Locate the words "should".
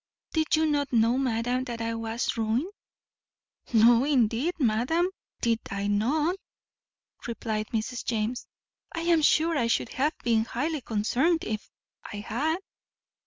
9.67-9.89